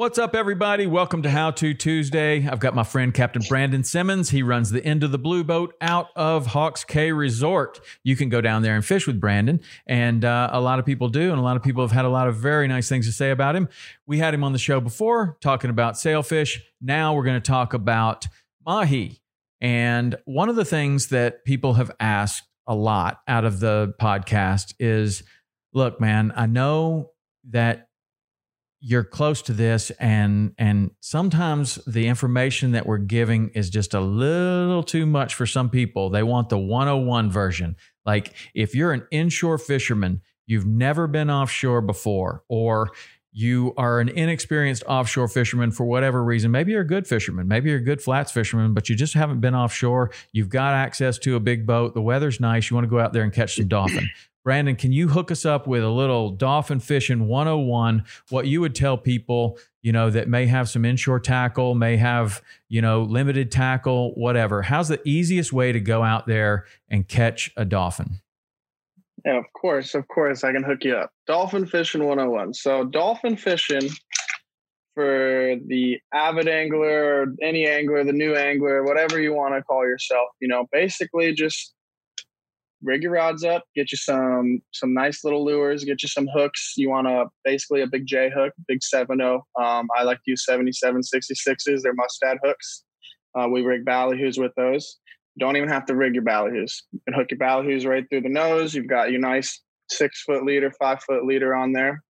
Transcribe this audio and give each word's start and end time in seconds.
What's 0.00 0.18
up, 0.18 0.34
everybody? 0.34 0.86
Welcome 0.86 1.20
to 1.24 1.30
How 1.30 1.50
To 1.50 1.74
Tuesday. 1.74 2.48
I've 2.48 2.58
got 2.58 2.74
my 2.74 2.84
friend 2.84 3.12
Captain 3.12 3.42
Brandon 3.46 3.84
Simmons. 3.84 4.30
He 4.30 4.42
runs 4.42 4.70
the 4.70 4.82
end 4.82 5.04
of 5.04 5.12
the 5.12 5.18
blue 5.18 5.44
boat 5.44 5.74
out 5.82 6.08
of 6.16 6.46
Hawks 6.46 6.84
Cay 6.84 7.12
Resort. 7.12 7.80
You 8.02 8.16
can 8.16 8.30
go 8.30 8.40
down 8.40 8.62
there 8.62 8.74
and 8.74 8.82
fish 8.82 9.06
with 9.06 9.20
Brandon, 9.20 9.60
and 9.86 10.24
uh, 10.24 10.48
a 10.52 10.60
lot 10.62 10.78
of 10.78 10.86
people 10.86 11.10
do, 11.10 11.28
and 11.30 11.38
a 11.38 11.42
lot 11.42 11.58
of 11.58 11.62
people 11.62 11.82
have 11.82 11.92
had 11.92 12.06
a 12.06 12.08
lot 12.08 12.28
of 12.28 12.36
very 12.36 12.66
nice 12.66 12.88
things 12.88 13.04
to 13.08 13.12
say 13.12 13.30
about 13.30 13.54
him. 13.54 13.68
We 14.06 14.16
had 14.16 14.32
him 14.32 14.42
on 14.42 14.54
the 14.54 14.58
show 14.58 14.80
before 14.80 15.36
talking 15.42 15.68
about 15.68 15.98
sailfish. 15.98 16.62
Now 16.80 17.12
we're 17.12 17.24
going 17.24 17.42
to 17.42 17.46
talk 17.46 17.74
about 17.74 18.26
mahi. 18.64 19.20
And 19.60 20.16
one 20.24 20.48
of 20.48 20.56
the 20.56 20.64
things 20.64 21.08
that 21.08 21.44
people 21.44 21.74
have 21.74 21.90
asked 22.00 22.44
a 22.66 22.74
lot 22.74 23.20
out 23.28 23.44
of 23.44 23.60
the 23.60 23.92
podcast 24.00 24.72
is 24.78 25.24
look, 25.74 26.00
man, 26.00 26.32
I 26.34 26.46
know 26.46 27.10
that 27.50 27.89
you're 28.80 29.04
close 29.04 29.42
to 29.42 29.52
this 29.52 29.90
and 30.00 30.54
and 30.56 30.90
sometimes 31.00 31.76
the 31.86 32.06
information 32.06 32.72
that 32.72 32.86
we're 32.86 32.98
giving 32.98 33.50
is 33.50 33.68
just 33.68 33.92
a 33.92 34.00
little 34.00 34.82
too 34.82 35.04
much 35.04 35.34
for 35.34 35.46
some 35.46 35.68
people. 35.68 36.08
They 36.08 36.22
want 36.22 36.48
the 36.48 36.58
101 36.58 37.30
version. 37.30 37.76
Like 38.06 38.34
if 38.54 38.74
you're 38.74 38.92
an 38.92 39.06
inshore 39.10 39.58
fisherman 39.58 40.22
you've 40.46 40.66
never 40.66 41.06
been 41.06 41.30
offshore 41.30 41.80
before 41.80 42.42
or 42.48 42.90
you 43.32 43.72
are 43.76 44.00
an 44.00 44.08
inexperienced 44.08 44.82
offshore 44.88 45.28
fisherman 45.28 45.70
for 45.70 45.84
whatever 45.84 46.24
reason 46.24 46.50
maybe 46.50 46.72
you're 46.72 46.80
a 46.80 46.86
good 46.86 47.06
fisherman 47.06 47.46
maybe 47.46 47.70
you're 47.70 47.78
a 47.78 47.84
good 47.84 48.02
flats 48.02 48.32
fisherman 48.32 48.74
but 48.74 48.88
you 48.88 48.96
just 48.96 49.14
haven't 49.14 49.40
been 49.40 49.54
offshore 49.54 50.10
you've 50.32 50.48
got 50.48 50.74
access 50.74 51.18
to 51.18 51.36
a 51.36 51.40
big 51.40 51.66
boat 51.66 51.94
the 51.94 52.02
weather's 52.02 52.40
nice 52.40 52.68
you 52.68 52.74
want 52.74 52.84
to 52.84 52.90
go 52.90 52.98
out 52.98 53.12
there 53.12 53.22
and 53.22 53.32
catch 53.32 53.54
some 53.54 53.68
dolphin 53.68 54.08
Brandon, 54.42 54.74
can 54.74 54.90
you 54.90 55.08
hook 55.08 55.30
us 55.30 55.44
up 55.44 55.66
with 55.66 55.82
a 55.82 55.90
little 55.90 56.30
dolphin 56.30 56.80
fishing 56.80 57.28
101? 57.28 58.04
What 58.30 58.46
you 58.46 58.62
would 58.62 58.74
tell 58.74 58.96
people, 58.96 59.58
you 59.82 59.92
know, 59.92 60.08
that 60.08 60.28
may 60.28 60.46
have 60.46 60.68
some 60.68 60.84
inshore 60.84 61.20
tackle, 61.20 61.74
may 61.74 61.98
have, 61.98 62.40
you 62.68 62.80
know, 62.80 63.02
limited 63.02 63.52
tackle, 63.52 64.14
whatever. 64.14 64.62
How's 64.62 64.88
the 64.88 65.00
easiest 65.04 65.52
way 65.52 65.72
to 65.72 65.80
go 65.80 66.02
out 66.02 66.26
there 66.26 66.64
and 66.88 67.06
catch 67.06 67.50
a 67.56 67.66
dolphin? 67.66 68.20
Yeah, 69.26 69.36
of 69.36 69.44
course, 69.52 69.94
of 69.94 70.08
course, 70.08 70.42
I 70.42 70.52
can 70.52 70.62
hook 70.62 70.84
you 70.84 70.96
up. 70.96 71.10
Dolphin 71.26 71.66
fishing 71.66 72.04
101. 72.04 72.54
So, 72.54 72.84
dolphin 72.84 73.36
fishing 73.36 73.90
for 74.94 75.56
the 75.66 75.98
avid 76.14 76.48
angler, 76.48 77.22
or 77.22 77.26
any 77.42 77.66
angler, 77.68 78.02
the 78.04 78.14
new 78.14 78.34
angler, 78.34 78.82
whatever 78.84 79.20
you 79.20 79.34
want 79.34 79.54
to 79.54 79.62
call 79.62 79.84
yourself, 79.86 80.28
you 80.40 80.48
know, 80.48 80.66
basically 80.72 81.34
just 81.34 81.74
rig 82.82 83.02
your 83.02 83.12
rods 83.12 83.44
up, 83.44 83.64
get 83.74 83.92
you 83.92 83.98
some 83.98 84.60
some 84.72 84.94
nice 84.94 85.24
little 85.24 85.44
lures, 85.44 85.84
get 85.84 86.02
you 86.02 86.08
some 86.08 86.28
hooks. 86.28 86.74
You 86.76 86.90
want 86.90 87.06
a 87.06 87.26
basically 87.44 87.82
a 87.82 87.86
big 87.86 88.06
J 88.06 88.30
hook, 88.34 88.52
big 88.68 88.80
7.0. 88.80 89.36
Um, 89.62 89.88
I 89.96 90.02
like 90.02 90.18
to 90.18 90.30
use 90.30 90.44
77 90.44 91.02
66s. 91.02 91.82
They're 91.82 91.94
mustad 91.94 92.38
hooks. 92.42 92.84
Uh, 93.38 93.48
we 93.48 93.62
rig 93.62 93.84
ballyhoos 93.84 94.40
with 94.40 94.52
those. 94.56 94.98
You 95.36 95.46
don't 95.46 95.56
even 95.56 95.68
have 95.68 95.86
to 95.86 95.96
rig 95.96 96.14
your 96.14 96.24
ballyhoos. 96.24 96.82
You 96.92 97.00
can 97.06 97.14
hook 97.14 97.28
your 97.30 97.38
ballyhoos 97.38 97.86
right 97.86 98.04
through 98.08 98.22
the 98.22 98.28
nose. 98.28 98.74
You've 98.74 98.88
got 98.88 99.10
your 99.10 99.20
nice 99.20 99.60
six 99.88 100.22
foot 100.22 100.44
leader, 100.44 100.72
five 100.78 101.02
foot 101.02 101.24
leader 101.24 101.54
on 101.54 101.72
there. 101.72 102.02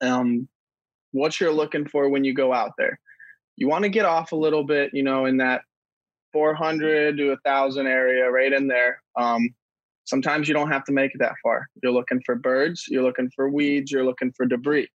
Um, 0.00 0.48
what 1.12 1.40
you're 1.40 1.52
looking 1.52 1.86
for 1.86 2.08
when 2.08 2.24
you 2.24 2.34
go 2.34 2.52
out 2.52 2.72
there. 2.76 2.98
You 3.56 3.68
want 3.68 3.84
to 3.84 3.88
get 3.88 4.04
off 4.04 4.32
a 4.32 4.36
little 4.36 4.64
bit, 4.64 4.90
you 4.92 5.04
know, 5.04 5.26
in 5.26 5.36
that 5.36 5.62
400 6.32 7.16
to 7.16 7.30
a 7.30 7.36
thousand 7.44 7.86
area, 7.86 8.28
right 8.28 8.52
in 8.52 8.66
there. 8.66 9.00
Um, 9.16 9.54
Sometimes 10.04 10.48
you 10.48 10.54
don't 10.54 10.70
have 10.70 10.84
to 10.84 10.92
make 10.92 11.14
it 11.14 11.18
that 11.18 11.34
far. 11.42 11.66
You're 11.82 11.92
looking 11.92 12.20
for 12.24 12.34
birds, 12.34 12.84
you're 12.88 13.02
looking 13.02 13.30
for 13.34 13.48
weeds, 13.48 13.90
you're 13.90 14.04
looking 14.04 14.32
for 14.36 14.46
debris. 14.46 14.88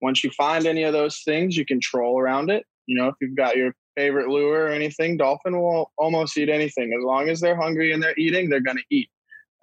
Once 0.00 0.24
you 0.24 0.30
find 0.30 0.66
any 0.66 0.82
of 0.84 0.92
those 0.92 1.20
things, 1.24 1.56
you 1.56 1.64
can 1.64 1.80
troll 1.80 2.20
around 2.20 2.50
it. 2.50 2.64
You 2.86 2.96
know, 2.98 3.08
if 3.08 3.14
you've 3.20 3.36
got 3.36 3.56
your 3.56 3.74
favorite 3.96 4.28
lure 4.28 4.64
or 4.64 4.68
anything, 4.68 5.16
dolphin 5.16 5.60
will 5.60 5.92
almost 5.98 6.36
eat 6.36 6.48
anything. 6.48 6.92
As 6.92 7.04
long 7.04 7.28
as 7.28 7.40
they're 7.40 7.60
hungry 7.60 7.92
and 7.92 8.02
they're 8.02 8.18
eating, 8.18 8.48
they're 8.48 8.60
going 8.60 8.78
to 8.78 8.84
eat. 8.90 9.08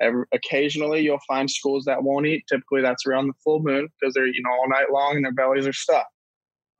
Every, 0.01 0.23
occasionally, 0.33 1.01
you'll 1.01 1.19
find 1.27 1.49
schools 1.49 1.83
that 1.85 2.03
won't 2.03 2.25
eat. 2.25 2.45
Typically, 2.47 2.81
that's 2.81 3.05
around 3.05 3.27
the 3.27 3.33
full 3.43 3.59
moon 3.61 3.89
because 3.99 4.13
they're 4.13 4.27
eating 4.27 4.45
all 4.49 4.69
night 4.69 4.91
long 4.93 5.17
and 5.17 5.25
their 5.25 5.33
bellies 5.33 5.67
are 5.67 5.73
stuffed. 5.73 6.07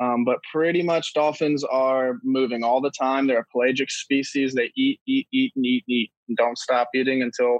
Um, 0.02 0.24
but 0.24 0.40
pretty 0.50 0.82
much 0.82 1.14
dolphins 1.14 1.66
are 1.66 2.20
moving 2.24 2.64
all 2.64 2.80
the 2.80 2.92
time. 2.92 3.28
They're 3.28 3.40
a 3.40 3.46
pelagic 3.52 3.92
species. 3.92 4.54
They 4.54 4.72
eat, 4.78 5.02
eat, 5.06 5.28
eat, 5.34 5.52
and 5.58 5.66
eat, 5.66 5.84
and 5.88 5.96
eat, 5.96 6.12
and 6.30 6.38
don't 6.38 6.58
stop 6.58 6.88
eating 6.96 7.22
until 7.22 7.60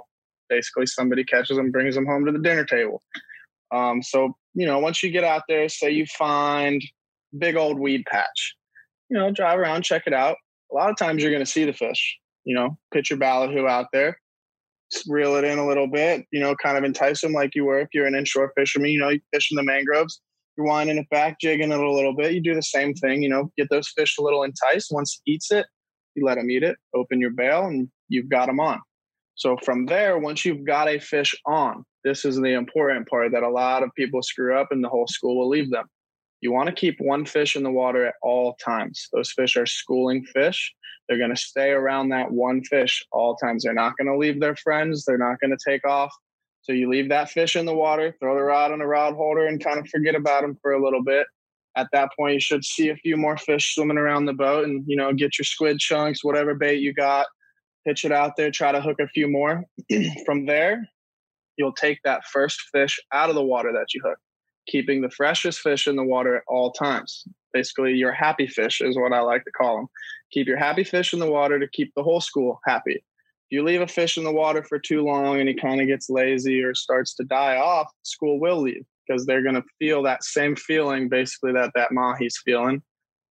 basically 0.50 0.86
somebody 0.86 1.24
catches 1.24 1.56
them, 1.56 1.70
brings 1.70 1.94
them 1.94 2.04
home 2.04 2.26
to 2.26 2.32
the 2.32 2.38
dinner 2.38 2.64
table. 2.64 3.02
Um, 3.72 4.02
so 4.02 4.34
you 4.54 4.66
know, 4.66 4.78
once 4.78 5.02
you 5.02 5.10
get 5.10 5.24
out 5.24 5.42
there, 5.48 5.68
say 5.68 5.90
you 5.90 6.06
find 6.06 6.82
big 7.38 7.56
old 7.56 7.78
weed 7.78 8.04
patch, 8.10 8.56
you 9.08 9.16
know, 9.16 9.30
drive 9.30 9.58
around, 9.58 9.82
check 9.82 10.02
it 10.06 10.12
out. 10.12 10.36
A 10.72 10.74
lot 10.74 10.90
of 10.90 10.96
times 10.96 11.22
you're 11.22 11.32
going 11.32 11.44
to 11.44 11.50
see 11.50 11.64
the 11.64 11.72
fish. 11.72 12.18
You 12.44 12.54
know, 12.54 12.78
put 12.92 13.10
your 13.10 13.18
ballyhoo 13.18 13.66
out 13.66 13.86
there, 13.92 14.18
reel 15.06 15.36
it 15.36 15.44
in 15.44 15.58
a 15.58 15.66
little 15.66 15.86
bit. 15.86 16.24
You 16.32 16.40
know, 16.40 16.54
kind 16.56 16.78
of 16.78 16.84
entice 16.84 17.20
them 17.20 17.32
like 17.32 17.54
you 17.54 17.64
were 17.64 17.80
if 17.80 17.88
you're 17.92 18.06
an 18.06 18.14
inshore 18.14 18.52
fisherman. 18.56 18.90
You 18.90 19.00
know, 19.00 19.10
you 19.10 19.20
fish 19.32 19.50
in 19.50 19.56
the 19.56 19.62
mangroves. 19.62 20.20
You're 20.56 20.66
winding 20.66 20.98
it 20.98 21.08
back, 21.10 21.38
jigging 21.40 21.70
it 21.70 21.78
a 21.78 21.92
little 21.92 22.14
bit. 22.14 22.32
You 22.32 22.42
do 22.42 22.54
the 22.54 22.62
same 22.62 22.94
thing. 22.94 23.22
You 23.22 23.28
know, 23.28 23.52
get 23.56 23.68
those 23.70 23.88
fish 23.88 24.16
a 24.18 24.22
little 24.22 24.42
enticed. 24.42 24.88
Once 24.90 25.20
he 25.24 25.34
eats 25.34 25.52
it, 25.52 25.66
you 26.14 26.24
let 26.24 26.38
him 26.38 26.50
eat 26.50 26.62
it. 26.62 26.76
Open 26.94 27.20
your 27.20 27.30
bail, 27.30 27.66
and 27.66 27.88
you've 28.08 28.28
got 28.28 28.46
them 28.46 28.58
on. 28.58 28.80
So 29.34 29.56
from 29.64 29.86
there, 29.86 30.18
once 30.18 30.44
you've 30.44 30.64
got 30.64 30.88
a 30.88 30.98
fish 30.98 31.34
on, 31.46 31.84
this 32.04 32.24
is 32.24 32.36
the 32.36 32.54
important 32.54 33.08
part 33.08 33.32
that 33.32 33.42
a 33.42 33.48
lot 33.48 33.82
of 33.82 33.90
people 33.94 34.22
screw 34.22 34.58
up 34.58 34.68
and 34.70 34.82
the 34.82 34.88
whole 34.88 35.06
school 35.06 35.38
will 35.38 35.48
leave 35.48 35.70
them. 35.70 35.86
You 36.40 36.52
want 36.52 36.68
to 36.68 36.74
keep 36.74 36.96
one 37.00 37.26
fish 37.26 37.56
in 37.56 37.62
the 37.62 37.70
water 37.70 38.06
at 38.06 38.14
all 38.22 38.54
times. 38.64 39.08
Those 39.12 39.32
fish 39.32 39.56
are 39.56 39.66
schooling 39.66 40.24
fish. 40.24 40.74
They're 41.08 41.18
going 41.18 41.34
to 41.34 41.36
stay 41.36 41.70
around 41.70 42.10
that 42.10 42.30
one 42.30 42.62
fish 42.64 43.04
all 43.12 43.36
times. 43.36 43.64
They're 43.64 43.74
not 43.74 43.96
going 43.96 44.06
to 44.06 44.16
leave 44.16 44.40
their 44.40 44.56
friends. 44.56 45.04
They're 45.04 45.18
not 45.18 45.40
going 45.40 45.50
to 45.50 45.70
take 45.70 45.86
off. 45.86 46.14
So 46.62 46.72
you 46.72 46.88
leave 46.88 47.08
that 47.08 47.30
fish 47.30 47.56
in 47.56 47.66
the 47.66 47.74
water, 47.74 48.14
throw 48.20 48.34
the 48.34 48.42
rod 48.42 48.70
on 48.70 48.78
the 48.78 48.86
rod 48.86 49.14
holder, 49.14 49.46
and 49.46 49.62
kind 49.62 49.78
of 49.78 49.88
forget 49.88 50.14
about 50.14 50.42
them 50.42 50.56
for 50.62 50.72
a 50.72 50.82
little 50.82 51.02
bit. 51.02 51.26
At 51.76 51.88
that 51.92 52.10
point, 52.18 52.34
you 52.34 52.40
should 52.40 52.64
see 52.64 52.90
a 52.90 52.96
few 52.96 53.16
more 53.16 53.36
fish 53.36 53.74
swimming 53.74 53.98
around 53.98 54.26
the 54.26 54.32
boat, 54.32 54.66
and 54.66 54.84
you 54.86 54.96
know, 54.96 55.12
get 55.12 55.38
your 55.38 55.44
squid 55.44 55.78
chunks, 55.78 56.24
whatever 56.24 56.54
bait 56.54 56.80
you 56.80 56.92
got, 56.92 57.26
pitch 57.86 58.04
it 58.04 58.12
out 58.12 58.36
there, 58.36 58.50
try 58.50 58.72
to 58.72 58.80
hook 58.80 58.98
a 59.00 59.08
few 59.08 59.28
more. 59.28 59.64
From 60.26 60.46
there, 60.46 60.88
you'll 61.56 61.72
take 61.72 62.00
that 62.04 62.24
first 62.24 62.60
fish 62.72 62.98
out 63.12 63.28
of 63.28 63.34
the 63.34 63.44
water 63.44 63.72
that 63.72 63.94
you 63.94 64.00
hook, 64.04 64.18
keeping 64.66 65.00
the 65.00 65.10
freshest 65.10 65.60
fish 65.60 65.86
in 65.86 65.96
the 65.96 66.04
water 66.04 66.36
at 66.36 66.42
all 66.48 66.72
times. 66.72 67.24
Basically, 67.52 67.92
your 67.94 68.12
happy 68.12 68.46
fish 68.46 68.80
is 68.80 68.96
what 68.96 69.12
I 69.12 69.20
like 69.20 69.44
to 69.44 69.50
call 69.50 69.76
them. 69.76 69.86
Keep 70.32 70.46
your 70.46 70.56
happy 70.56 70.84
fish 70.84 71.12
in 71.12 71.18
the 71.18 71.30
water 71.30 71.58
to 71.58 71.68
keep 71.68 71.92
the 71.94 72.02
whole 72.02 72.20
school 72.20 72.60
happy. 72.64 72.94
If 72.94 73.56
you 73.56 73.64
leave 73.64 73.80
a 73.80 73.88
fish 73.88 74.16
in 74.16 74.24
the 74.24 74.32
water 74.32 74.62
for 74.62 74.78
too 74.78 75.02
long 75.02 75.40
and 75.40 75.48
he 75.48 75.54
kind 75.54 75.80
of 75.80 75.88
gets 75.88 76.08
lazy 76.08 76.62
or 76.62 76.74
starts 76.74 77.14
to 77.16 77.24
die 77.24 77.56
off, 77.56 77.90
school 78.02 78.38
will 78.38 78.60
leave 78.60 78.84
because 79.06 79.26
they're 79.26 79.42
going 79.42 79.56
to 79.56 79.64
feel 79.80 80.02
that 80.04 80.22
same 80.22 80.54
feeling 80.54 81.08
basically 81.08 81.52
that 81.52 81.72
that 81.74 81.90
mahi's 81.90 82.40
feeling 82.44 82.80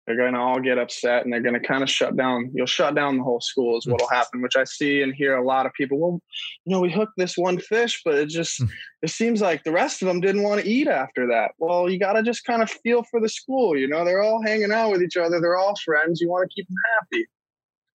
they're 0.07 0.17
going 0.17 0.33
to 0.33 0.39
all 0.39 0.59
get 0.59 0.77
upset 0.77 1.23
and 1.23 1.33
they're 1.33 1.41
going 1.41 1.53
to 1.53 1.67
kind 1.67 1.83
of 1.83 1.89
shut 1.89 2.15
down 2.15 2.49
you'll 2.53 2.65
shut 2.65 2.95
down 2.95 3.17
the 3.17 3.23
whole 3.23 3.41
school 3.41 3.77
is 3.77 3.85
what'll 3.85 4.09
happen 4.09 4.41
which 4.41 4.55
i 4.55 4.63
see 4.63 5.01
and 5.01 5.13
hear 5.13 5.35
a 5.35 5.45
lot 5.45 5.65
of 5.65 5.73
people 5.73 5.99
well 5.99 6.21
you 6.65 6.73
know 6.73 6.79
we 6.79 6.91
hooked 6.91 7.13
this 7.17 7.37
one 7.37 7.59
fish 7.59 8.01
but 8.03 8.15
it 8.15 8.29
just 8.29 8.57
Hmm. 8.59 8.65
it 9.01 9.09
seems 9.09 9.41
like 9.41 9.63
the 9.63 9.71
rest 9.71 10.01
of 10.01 10.07
them 10.07 10.21
didn't 10.21 10.43
want 10.43 10.61
to 10.61 10.67
eat 10.67 10.87
after 10.87 11.27
that. 11.27 11.51
Well 11.59 11.89
you 11.89 11.99
got 11.99 12.13
to 12.13 12.23
just 12.23 12.43
kind 12.45 12.61
of 12.61 12.69
feel 12.69 13.03
for 13.03 13.19
the 13.19 13.29
school 13.29 13.77
you 13.77 13.87
know 13.87 14.03
they're 14.05 14.23
all 14.23 14.41
hanging 14.41 14.71
out 14.71 14.91
with 14.91 15.01
each 15.01 15.17
other 15.17 15.39
they're 15.39 15.57
all 15.57 15.75
friends 15.83 16.21
you 16.21 16.29
want 16.29 16.49
to 16.49 16.55
keep 16.55 16.67
them 16.67 16.77
happy. 16.99 17.25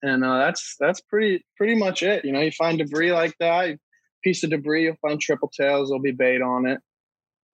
And 0.03 0.25
uh, 0.25 0.39
that's 0.39 0.77
that's 0.79 1.01
pretty 1.01 1.45
pretty 1.57 1.75
much 1.75 2.03
it 2.03 2.25
you 2.25 2.33
know 2.33 2.41
you 2.41 2.53
find 2.53 2.79
debris 2.79 3.13
like 3.13 3.35
that 3.41 3.79
piece 4.23 4.45
of 4.45 4.51
debris 4.51 4.85
you'll 4.85 4.97
find 5.03 5.21
triple 5.21 5.49
tails 5.49 5.89
there'll 5.89 6.03
be 6.03 6.13
bait 6.13 6.43
on 6.43 6.67
it. 6.67 6.81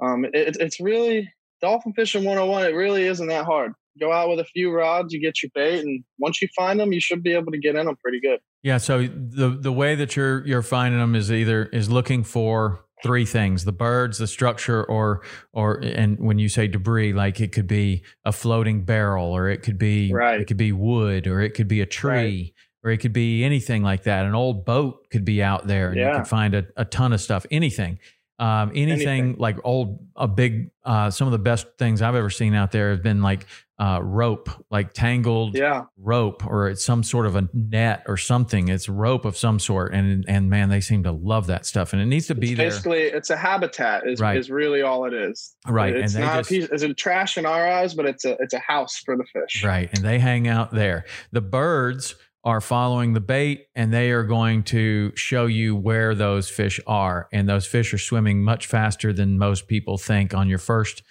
Um, 0.01 0.25
it, 0.25 0.57
it's 0.61 0.81
really 0.81 1.33
dolphin 1.61 1.93
fishing 1.93 2.25
101 2.25 2.67
it 2.67 2.75
really 2.75 3.05
isn't 3.05 3.29
that 3.29 3.45
hard 3.45 3.73
go 3.99 4.13
out 4.13 4.29
with 4.29 4.39
a 4.41 4.45
few 4.45 4.71
rods 4.73 5.13
you 5.13 5.21
get 5.21 5.43
your 5.43 5.51
bait 5.55 5.81
and 5.81 6.05
once 6.19 6.41
you 6.43 6.49
find 6.57 6.79
them 6.81 6.93
you 6.93 7.01
should 7.01 7.23
be 7.23 7.33
able 7.35 7.53
to 7.53 7.59
get 7.59 7.75
in 7.77 7.87
them 7.87 7.97
pretty 8.03 8.21
good 8.21 8.41
Yeah. 8.63 8.79
So 8.79 9.07
the 9.07 9.51
the 9.61 9.73
way 9.73 9.95
that 9.95 10.17
you're 10.17 10.45
you're 10.47 10.63
finding 10.63 11.01
them 11.01 11.15
is 11.15 11.31
either 11.31 11.67
is 11.67 11.89
looking 11.91 12.25
for 12.25 12.85
three 13.05 13.25
things: 13.25 13.65
the 13.65 13.71
birds, 13.73 14.19
the 14.19 14.27
structure, 14.27 14.83
or 14.85 15.23
or 15.53 15.79
and 15.79 16.19
when 16.19 16.39
you 16.41 16.49
say 16.49 16.67
debris, 16.67 17.13
like 17.13 17.41
it 17.41 17.53
could 17.53 17.69
be 17.69 18.03
a 18.25 18.33
floating 18.33 18.85
barrel, 18.85 19.27
or 19.33 19.49
it 19.49 19.63
could 19.63 19.79
be 19.79 20.13
Right. 20.13 20.41
it 20.41 20.47
could 20.49 20.57
be 20.57 20.73
wood, 20.73 21.27
or 21.29 21.41
it 21.41 21.51
could 21.55 21.69
be 21.69 21.81
a 21.81 21.87
tree. 21.87 22.55
Or 22.85 22.91
it 22.93 22.99
could 22.99 23.13
be 23.13 23.43
anything 23.45 23.83
like 23.83 24.05
that. 24.05 24.25
An 24.25 24.35
old 24.37 24.65
boat 24.65 25.09
could 25.11 25.25
be 25.25 25.43
out 25.43 25.67
there, 25.67 25.89
and 25.91 25.97
you 25.99 26.13
could 26.19 26.29
find 26.29 26.55
a, 26.55 26.65
a 26.77 26.85
ton 26.85 27.13
of 27.13 27.21
stuff. 27.21 27.45
Anything, 27.51 27.99
um, 28.39 28.71
anything, 28.73 29.09
Anything. 29.09 29.37
like 29.37 29.57
old, 29.65 29.99
a 30.15 30.29
big. 30.29 30.71
Uh, 30.85 31.11
some 31.11 31.27
of 31.27 31.33
the 31.33 31.41
best 31.41 31.67
things 31.77 32.03
I've 32.03 32.15
ever 32.15 32.31
seen 32.31 32.55
out 32.55 32.71
there 32.71 32.91
have 32.93 33.03
been 33.03 33.21
like 33.21 33.47
uh, 33.81 34.01
rope, 34.03 34.51
like 34.71 34.93
tangled 34.93 35.57
yeah 35.57 35.85
rope 35.97 36.45
or 36.45 36.69
it's 36.69 36.85
some 36.85 37.03
sort 37.05 37.27
of 37.27 37.37
a 37.37 37.49
net 37.55 38.03
or 38.09 38.17
something. 38.17 38.69
It's 38.69 38.89
rope 38.89 39.25
of 39.25 39.37
some 39.37 39.59
sort, 39.61 39.95
and 39.95 40.25
and 40.29 40.51
man, 40.51 40.69
they 40.69 40.81
seem 40.81 41.05
to 41.05 41.13
love 41.13 41.47
that 41.47 41.65
stuff, 41.65 41.93
and 41.93 42.03
it 42.03 42.07
needs 42.07 42.27
to 42.27 42.35
be 42.35 42.49
it's 42.53 42.57
there. 42.59 42.67
basically 42.71 43.03
it's 43.03 43.31
a 43.31 43.37
habitat 43.37 44.07
is, 44.07 44.21
Right. 44.21 44.37
is 44.37 44.51
really 44.51 44.83
all 44.83 45.05
it 45.05 45.15
is 45.15 45.55
Right, 45.67 45.95
and 45.95 46.05
it's 46.05 46.15
they 46.15 46.21
not 46.23 46.39
just- 46.39 46.51
a 46.51 46.55
piece 46.55 46.69
it's 46.73 46.83
a 46.83 46.93
trash 46.95 47.39
in 47.39 47.47
our 47.47 47.69
eyes 47.69 47.95
but 47.95 48.07
it's 48.07 48.25
a 48.25 48.37
it's 48.41 48.55
a 48.55 48.59
house 48.59 48.97
for 48.99 49.17
the 49.17 49.25
fish 49.33 49.63
Right, 49.65 49.89
and 49.93 50.05
they 50.05 50.19
hang 50.19 50.49
out 50.49 50.73
there. 50.73 51.05
The 51.31 51.41
birds 51.41 52.17
are 52.45 52.61
following 52.61 53.13
the 53.13 53.21
bait, 53.21 53.67
and 53.75 53.93
they 53.93 54.11
are 54.11 54.23
going 54.25 54.63
to 54.63 55.13
show 55.17 55.47
you 55.47 55.77
where 55.77 56.15
those 56.15 56.49
fish 56.49 56.81
are, 56.87 57.29
and 57.33 57.49
those 57.49 57.67
fish 57.67 57.93
are 57.93 57.99
swimming 57.99 58.43
much 58.43 58.67
faster 58.67 59.13
than 59.13 59.39
most 59.39 59.69
people 59.69 59.99
think. 59.99 60.33
On 60.35 60.49
your 60.49 60.59
first 60.59 61.03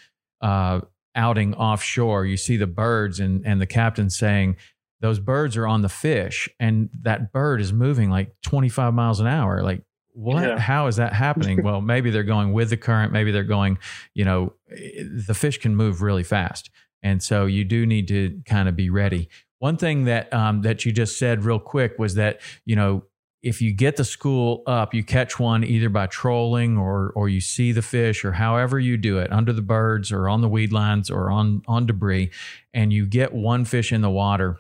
uh, 0.42 0.82
outing 1.18 1.54
offshore, 1.56 2.26
you 2.26 2.38
see 2.38 2.56
the 2.56 2.68
birds, 2.68 3.20
and 3.20 3.46
and 3.46 3.60
the 3.60 3.68
captain 3.68 4.10
saying. 4.10 4.56
Those 5.00 5.20
birds 5.20 5.56
are 5.58 5.68
on 5.68 5.84
the 5.84 5.90
fish, 5.90 6.50
and 6.60 6.90
that 7.04 7.32
bird 7.32 7.62
is 7.62 7.72
moving 7.72 8.10
like 8.10 8.34
25 8.42 8.96
miles 8.96 9.20
an 9.20 9.28
hour. 9.28 9.62
Like, 9.62 9.84
what 10.14 10.42
Yeah. 10.44 10.58
how 10.58 10.88
is 10.88 10.96
that 10.96 11.14
happening 11.14 11.62
well 11.62 11.80
maybe 11.82 12.10
they're 12.10 12.24
going 12.24 12.52
with 12.52 12.72
the 12.72 12.78
current 12.78 13.14
maybe 13.14 13.30
they're 13.32 13.44
going 13.44 13.78
you 14.16 14.26
know 14.26 14.54
the 14.68 15.36
fish 15.36 15.60
can 15.60 15.76
move 15.76 16.02
really 16.02 16.24
fast 16.24 16.72
and 17.04 17.22
so 17.22 17.46
you 17.46 17.64
do 17.64 17.86
need 17.86 18.08
to 18.08 18.42
kind 18.48 18.68
of 18.68 18.76
be 18.76 18.90
ready 18.90 19.30
one 19.60 19.78
thing 19.78 20.06
that 20.06 20.34
um, 20.34 20.64
that 20.64 20.84
you 20.86 20.92
just 20.92 21.20
said 21.20 21.46
real 21.46 21.60
quick 21.60 22.00
was 22.00 22.16
that 22.16 22.42
you 22.66 22.76
know 22.76 23.04
if 23.44 23.62
you 23.62 23.72
get 23.72 23.96
the 23.96 24.04
school 24.04 24.64
up 24.68 24.94
you 24.94 25.04
catch 25.04 25.40
one 25.40 25.64
either 25.64 25.90
by 25.90 26.08
trolling 26.08 26.78
or 26.78 27.12
or 27.16 27.30
you 27.30 27.40
see 27.40 27.72
the 27.72 27.82
fish 27.82 28.26
or 28.26 28.34
however 28.34 28.80
you 28.80 28.98
do 28.98 29.20
it 29.20 29.32
under 29.32 29.54
the 29.54 29.62
birds 29.62 30.12
or 30.12 30.28
on 30.28 30.42
the 30.42 30.50
weed 30.50 30.72
lines 30.72 31.10
or 31.10 31.30
on 31.30 31.62
on 31.68 31.86
debris 31.86 32.32
and 32.74 32.92
you 32.92 33.06
get 33.06 33.34
one 33.34 33.64
fish 33.64 33.92
in 33.92 34.02
the 34.02 34.10
water 34.10 34.60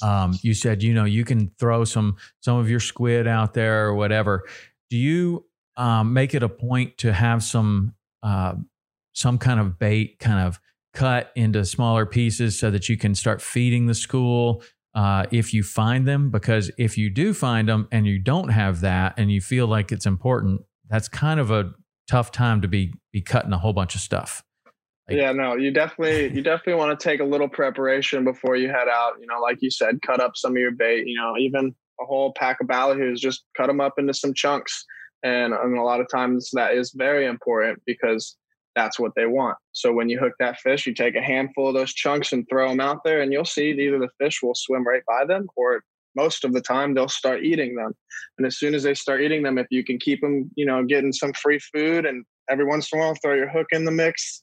um, 0.00 0.38
you 0.42 0.54
said 0.54 0.82
you 0.82 0.94
know 0.94 1.04
you 1.04 1.24
can 1.24 1.50
throw 1.58 1.84
some 1.84 2.16
some 2.40 2.56
of 2.56 2.70
your 2.70 2.80
squid 2.80 3.26
out 3.26 3.52
there 3.52 3.86
or 3.86 3.94
whatever. 3.94 4.44
Do 4.88 4.96
you 4.96 5.44
um, 5.76 6.12
make 6.14 6.34
it 6.34 6.42
a 6.42 6.48
point 6.48 6.96
to 6.98 7.12
have 7.12 7.42
some 7.42 7.94
uh, 8.22 8.54
some 9.12 9.36
kind 9.36 9.60
of 9.60 9.78
bait 9.78 10.18
kind 10.18 10.46
of 10.46 10.60
cut 10.94 11.32
into 11.34 11.64
smaller 11.64 12.06
pieces 12.06 12.58
so 12.58 12.70
that 12.70 12.88
you 12.88 12.96
can 12.96 13.14
start 13.14 13.42
feeding 13.42 13.86
the 13.86 13.94
school 13.94 14.62
uh, 14.94 15.26
if 15.30 15.54
you 15.54 15.62
find 15.62 16.06
them 16.06 16.30
because 16.30 16.70
if 16.78 16.98
you 16.98 17.10
do 17.10 17.32
find 17.32 17.68
them 17.68 17.88
and 17.90 18.06
you 18.06 18.18
don't 18.18 18.48
have 18.48 18.80
that 18.80 19.14
and 19.16 19.32
you 19.32 19.40
feel 19.40 19.66
like 19.66 19.90
it's 19.90 20.06
important 20.06 20.60
that's 20.88 21.08
kind 21.08 21.40
of 21.40 21.50
a 21.50 21.72
tough 22.10 22.30
time 22.30 22.60
to 22.60 22.68
be 22.68 22.92
be 23.12 23.22
cutting 23.22 23.52
a 23.52 23.58
whole 23.58 23.72
bunch 23.72 23.94
of 23.94 24.00
stuff. 24.00 24.42
Like- 25.08 25.18
yeah 25.18 25.32
no 25.32 25.56
you 25.56 25.72
definitely 25.72 26.32
you 26.36 26.42
definitely 26.42 26.74
want 26.74 26.98
to 26.98 27.02
take 27.02 27.20
a 27.20 27.24
little 27.24 27.48
preparation 27.48 28.24
before 28.24 28.56
you 28.56 28.68
head 28.68 28.88
out 28.88 29.14
you 29.20 29.26
know 29.26 29.40
like 29.40 29.58
you 29.60 29.70
said 29.70 30.00
cut 30.02 30.20
up 30.20 30.36
some 30.36 30.52
of 30.52 30.58
your 30.58 30.70
bait 30.70 31.06
you 31.06 31.16
know 31.18 31.36
even 31.38 31.74
a 32.00 32.06
whole 32.06 32.32
pack 32.34 32.60
of 32.60 32.66
ballyhoos 32.66 33.16
just 33.16 33.44
cut 33.56 33.66
them 33.66 33.80
up 33.80 33.94
into 33.98 34.14
some 34.14 34.34
chunks. 34.34 34.84
And, 35.24 35.52
and 35.54 35.78
a 35.78 35.82
lot 35.82 36.00
of 36.00 36.08
times 36.10 36.50
that 36.54 36.74
is 36.74 36.92
very 36.96 37.26
important 37.26 37.80
because 37.86 38.36
that's 38.74 38.98
what 38.98 39.12
they 39.16 39.26
want. 39.26 39.56
So 39.72 39.92
when 39.92 40.08
you 40.08 40.18
hook 40.18 40.32
that 40.38 40.58
fish 40.60 40.86
you 40.86 40.94
take 40.94 41.14
a 41.14 41.22
handful 41.22 41.68
of 41.68 41.74
those 41.74 41.92
chunks 41.92 42.32
and 42.32 42.46
throw 42.48 42.68
them 42.68 42.80
out 42.80 43.00
there 43.04 43.22
and 43.22 43.32
you'll 43.32 43.44
see 43.44 43.70
either 43.70 43.98
the 43.98 44.08
fish 44.18 44.42
will 44.42 44.54
swim 44.54 44.86
right 44.86 45.02
by 45.06 45.24
them 45.24 45.46
or 45.56 45.82
most 46.14 46.44
of 46.44 46.52
the 46.52 46.60
time 46.60 46.94
they'll 46.94 47.08
start 47.08 47.44
eating 47.44 47.74
them. 47.74 47.92
And 48.38 48.46
as 48.46 48.58
soon 48.58 48.74
as 48.74 48.82
they 48.82 48.94
start 48.94 49.20
eating 49.20 49.42
them 49.42 49.58
if 49.58 49.66
you 49.70 49.84
can 49.84 49.98
keep 49.98 50.20
them 50.20 50.50
you 50.56 50.66
know 50.66 50.84
getting 50.84 51.12
some 51.12 51.32
free 51.32 51.58
food 51.58 52.06
and 52.06 52.24
every 52.50 52.64
once 52.64 52.88
in 52.92 52.98
a 52.98 53.02
while 53.02 53.14
throw 53.22 53.34
your 53.34 53.48
hook 53.48 53.68
in 53.72 53.84
the 53.84 53.90
mix 53.90 54.42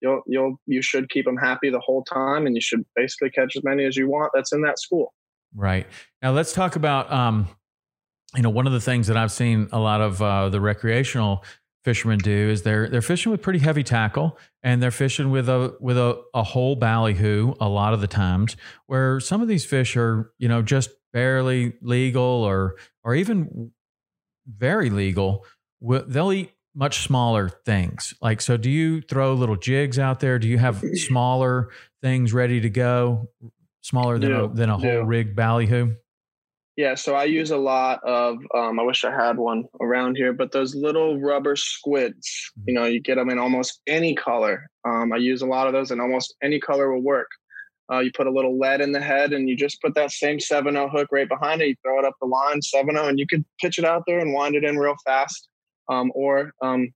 you'll 0.00 0.22
you'll 0.26 0.56
you 0.66 0.82
should 0.82 1.10
keep 1.10 1.24
them 1.24 1.36
happy 1.36 1.70
the 1.70 1.80
whole 1.80 2.04
time 2.04 2.46
and 2.46 2.54
you 2.54 2.60
should 2.60 2.84
basically 2.96 3.30
catch 3.30 3.56
as 3.56 3.64
many 3.64 3.84
as 3.84 3.96
you 3.96 4.08
want 4.08 4.30
that's 4.34 4.52
in 4.52 4.62
that 4.62 4.78
school. 4.78 5.12
Right. 5.54 5.86
Now 6.22 6.32
let's 6.32 6.52
talk 6.52 6.76
about 6.76 7.10
um, 7.12 7.48
you 8.36 8.42
know, 8.42 8.50
one 8.50 8.66
of 8.66 8.72
the 8.72 8.80
things 8.80 9.08
that 9.08 9.16
I've 9.16 9.32
seen 9.32 9.68
a 9.72 9.78
lot 9.78 10.00
of 10.00 10.22
uh, 10.22 10.48
the 10.48 10.60
recreational 10.60 11.44
fishermen 11.84 12.18
do 12.18 12.50
is 12.50 12.62
they're 12.62 12.88
they're 12.88 13.02
fishing 13.02 13.32
with 13.32 13.40
pretty 13.40 13.58
heavy 13.58 13.82
tackle 13.82 14.38
and 14.62 14.82
they're 14.82 14.90
fishing 14.90 15.30
with 15.30 15.48
a 15.48 15.74
with 15.80 15.96
a, 15.96 16.20
a 16.34 16.42
whole 16.42 16.76
ballyhoo 16.76 17.54
a 17.60 17.68
lot 17.68 17.94
of 17.94 18.00
the 18.00 18.06
times 18.06 18.56
where 18.86 19.20
some 19.20 19.40
of 19.40 19.48
these 19.48 19.64
fish 19.64 19.96
are, 19.96 20.32
you 20.38 20.48
know, 20.48 20.62
just 20.62 20.90
barely 21.12 21.74
legal 21.80 22.22
or 22.22 22.76
or 23.02 23.14
even 23.14 23.72
very 24.46 24.90
legal. 24.90 25.46
They'll 25.80 26.32
eat 26.32 26.52
much 26.74 27.00
smaller 27.00 27.48
things. 27.48 28.14
Like 28.20 28.40
so 28.40 28.56
do 28.56 28.70
you 28.70 29.00
throw 29.00 29.32
little 29.34 29.56
jigs 29.56 29.98
out 29.98 30.20
there? 30.20 30.38
Do 30.38 30.48
you 30.48 30.58
have 30.58 30.82
smaller 30.94 31.70
things 32.02 32.32
ready 32.32 32.60
to 32.60 32.70
go? 32.70 33.30
Smaller 33.82 34.18
than 34.18 34.32
a, 34.32 34.48
than 34.48 34.68
a 34.68 34.76
whole 34.76 34.84
yeah. 34.84 35.02
rigged 35.02 35.34
ballyhoo? 35.34 35.94
Yeah 36.80 36.94
so 36.94 37.14
i 37.14 37.24
use 37.24 37.50
a 37.50 37.56
lot 37.58 38.00
of 38.04 38.38
um, 38.54 38.80
i 38.80 38.82
wish 38.82 39.04
i 39.04 39.10
had 39.10 39.36
one 39.36 39.64
around 39.82 40.16
here 40.16 40.32
but 40.32 40.50
those 40.50 40.74
little 40.74 41.20
rubber 41.20 41.54
squids 41.54 42.50
you 42.66 42.72
know 42.72 42.86
you 42.86 43.00
get 43.00 43.16
them 43.16 43.28
in 43.28 43.38
almost 43.38 43.80
any 43.86 44.14
color. 44.14 44.66
Um, 44.86 45.12
i 45.12 45.18
use 45.18 45.42
a 45.42 45.46
lot 45.46 45.66
of 45.66 45.74
those 45.74 45.90
and 45.90 46.00
almost 46.00 46.34
any 46.42 46.58
color 46.58 46.90
will 46.90 47.02
work. 47.02 47.28
Uh, 47.92 47.98
you 47.98 48.10
put 48.16 48.28
a 48.28 48.30
little 48.30 48.56
lead 48.58 48.80
in 48.80 48.92
the 48.92 49.00
head 49.00 49.32
and 49.34 49.48
you 49.48 49.56
just 49.56 49.82
put 49.82 49.94
that 49.94 50.12
same 50.12 50.38
7-0 50.38 50.90
hook 50.90 51.08
right 51.12 51.28
behind 51.28 51.60
it 51.60 51.68
you 51.68 51.74
throw 51.82 51.98
it 51.98 52.04
up 52.06 52.14
the 52.20 52.26
line 52.26 52.60
7-0 52.60 53.08
and 53.08 53.18
you 53.18 53.26
could 53.26 53.44
pitch 53.60 53.78
it 53.78 53.84
out 53.84 54.04
there 54.06 54.20
and 54.20 54.32
wind 54.32 54.54
it 54.54 54.64
in 54.64 54.78
real 54.78 54.96
fast. 55.04 55.48
Um, 55.88 56.12
or 56.14 56.52
um, 56.62 56.92